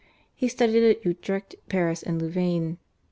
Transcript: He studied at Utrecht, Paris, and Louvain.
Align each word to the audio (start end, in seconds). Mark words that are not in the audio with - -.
He 0.33 0.47
studied 0.47 0.83
at 0.89 1.05
Utrecht, 1.05 1.53
Paris, 1.69 2.01
and 2.01 2.19
Louvain. 2.19 2.79